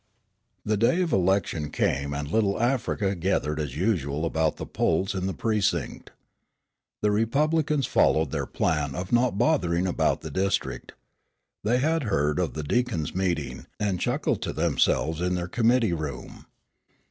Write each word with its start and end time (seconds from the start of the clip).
The 0.65 0.77
day 0.77 1.03
of 1.03 1.13
election 1.13 1.69
came 1.69 2.11
and 2.11 2.27
Little 2.27 2.59
Africa 2.59 3.13
gathered 3.13 3.59
as 3.59 3.77
usual 3.77 4.25
about 4.25 4.57
the 4.57 4.65
polls 4.65 5.13
in 5.13 5.27
the 5.27 5.33
precinct. 5.35 6.09
The 7.01 7.11
Republicans 7.11 7.85
followed 7.85 8.31
their 8.31 8.47
plan 8.47 8.95
of 8.95 9.11
not 9.11 9.37
bothering 9.37 9.85
about 9.85 10.21
the 10.21 10.31
district. 10.31 10.93
They 11.63 11.77
had 11.77 12.05
heard 12.05 12.39
of 12.39 12.55
the 12.55 12.63
Deacon's 12.63 13.13
meeting, 13.13 13.67
and 13.79 13.99
chuckled 14.01 14.41
to 14.41 14.53
themselves 14.53 15.21
in 15.21 15.35
their 15.35 15.47
committee 15.47 15.93
room. 15.93 16.47